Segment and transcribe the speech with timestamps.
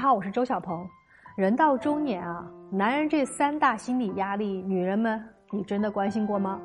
[0.00, 0.88] 好，我是周小鹏。
[1.36, 6.58] 人到中年啊，男人这三大心理压力，女人们，你真的关心过吗？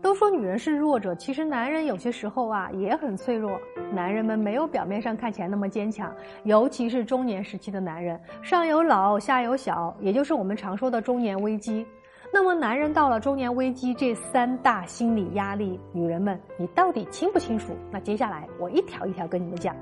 [0.00, 3.60] 都说女人是弱者，其实男人有些时候啊也很脆弱。
[3.92, 6.10] 男人们没有表面上看起来那么坚强，
[6.44, 11.86] 尤其是中年时期的男人，上有老下有小，也就是我们常说的中年危机。
[12.32, 17.76] 那么，男人到了中年危机，这三大心理压力，女人们，你到底清不清楚？
[17.90, 19.76] 那接下来我一条一条跟你们讲。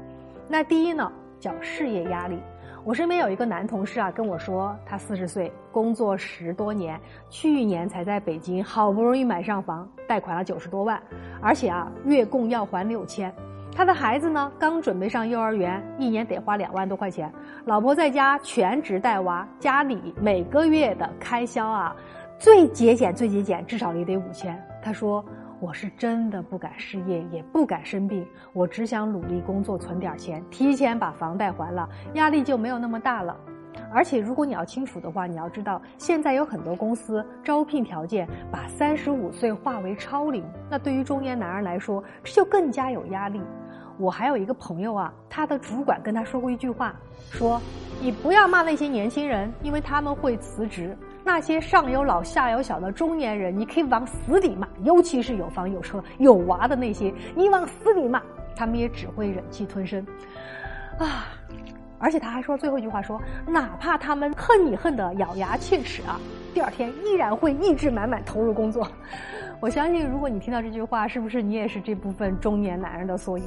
[0.49, 1.13] 那第一呢？
[1.47, 2.37] 叫事业压力。
[2.85, 11.01] 我身边有一个男同事啊，跟我说，他四十岁，工作十多年，去年才在北京好不容易买上房，贷款了九十多万，
[11.41, 13.33] 而且啊，月供要还六千。
[13.77, 17.33] 他的孩子呢，刚准备上幼儿园，一年得花两万多块钱。
[17.65, 21.95] 老婆在家全职带娃，家里每个月的开销啊，
[22.41, 24.61] 最节俭最节俭，至少也得五千。
[24.83, 25.25] 他说。
[25.59, 33.35] 我是真的不敢失业，也不敢生病，我只想努力工作，存点钱，提前把房贷还了，压力就没有那么大了。
[33.93, 43.41] 而且，如果你要清楚的话，你要知道，现在有很多公司招聘条件把三十五岁划为超龄，那对于中年男人来说，这就更加有压力。
[43.99, 46.95] 我还有一个朋友啊，他的主管跟他说过一句话，
[47.31, 47.59] 说
[48.03, 58.23] ：“你不要骂那些年轻人，因为他们会辞职。”那些上有老下有小的中年人，你可以往死里骂，尤其是有房有车有娃的那些，你往死里骂，
[58.55, 60.07] 他们也只会忍气吞声，
[60.99, 61.27] 啊！
[61.99, 66.21] 而且他还说最后一句话说，哪怕他们恨你恨得咬牙切齿啊，
[66.53, 68.87] 第二天依然会意志满满投入工作。
[69.61, 73.45] 我相信，如果你听到这句话，是不是你也是这部分中年男人的缩影？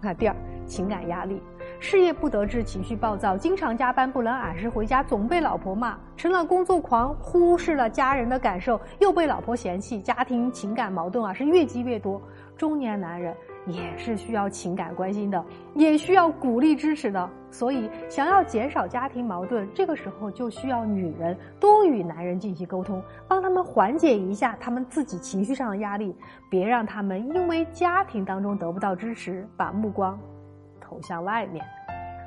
[0.00, 1.42] 那第二，情感压力。
[1.80, 12.20] 事业不得志，情绪暴躁，经常加班，不能按时回家，总被老婆骂，成了工作狂，忽视了家人的感受，又被老婆嫌弃，家庭情感矛盾啊是越积越多。
[12.56, 13.36] 中年男人
[13.66, 17.28] 也是需要情感关心的，也需要鼓励支持的。
[17.50, 26.16] 所以，想要减少家庭矛盾，这个时候就需要女人多与男人进行沟通，帮他们缓解一下他们自己情绪上的压力，
[26.48, 30.18] 别让他们因为家庭当中得不到支持，把目光。
[30.94, 31.64] 投向外面，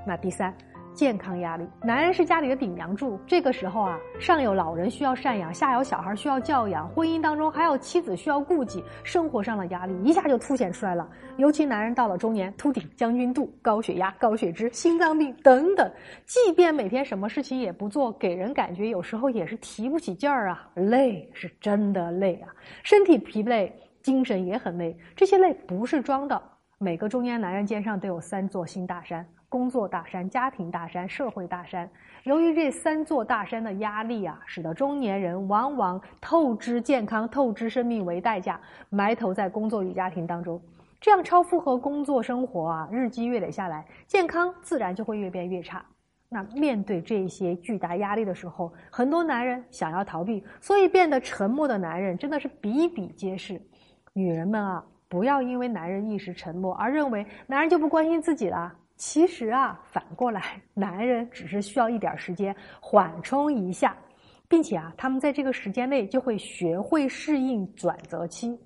[0.06, 0.54] 那第三，
[0.94, 1.66] 健康压力。
[1.82, 11.10] 男人是家里的顶梁柱，这个时候啊，上有老人需要赡养，下有小孩需要教养，婚姻当中还有妻子需要顾及，生活上的压力一下就凸显出来了。
[11.38, 15.90] 尤其男人到了中年，秃顶、将军肚、高血压、高血脂、心脏病等等，
[16.26, 22.50] 即便每天什么事情也不做，给人感觉有时候也是提不起劲儿啊，累是真的累啊，
[22.84, 26.42] 身体疲惫，精神也很累，这些累不是装的。
[26.80, 31.90] 每个中年男人肩上都有三座新大山：工作大山、家庭大山、社会大山。
[32.24, 40.62] 由于这三座大山的压力啊，使得中年人往往透支健康、透支生命为代价，埋头在工作与家庭当中。
[41.02, 45.84] 这样超负荷工作生活啊，日积月累下来，健康自然就会越变越差。
[46.30, 53.60] 那面对这些巨大压力的时候，很多男人想要逃避，所以变得沉默的男人真的是比比皆是。
[54.14, 54.86] 女人们啊！
[55.10, 58.74] 不要因为男人一时沉默而认为男人就不关心自己了。
[58.96, 63.96] 其实啊，反过来，男人只是需要一点时间缓冲一下，
[64.48, 68.60] 并且啊，他们在这个时间内就会学会适应转折期。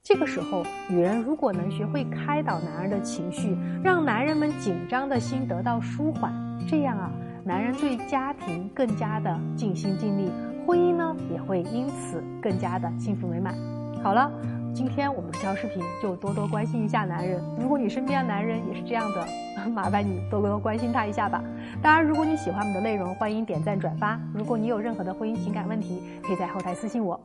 [0.00, 6.32] 这个时候，女人如果能学会开导男人的情绪，让男人们紧张的心得到舒缓，
[6.68, 7.10] 这样啊，
[7.44, 10.30] 男人对家庭更加的尽心尽力，
[10.64, 13.52] 婚姻呢也会因此更加的幸福美满。
[14.00, 14.61] 好了。
[14.74, 17.42] 今天我们这条视频就多多关心一下男人。
[17.60, 19.26] 如果你身边的男人也是这样的，
[19.70, 21.44] 麻烦你多多关心他一下吧。
[21.82, 24.18] 当然，如果你喜欢我们的内容，欢迎点赞转发。
[24.34, 27.20] 如果你有任何的婚姻情感问题，可以在后台私信我。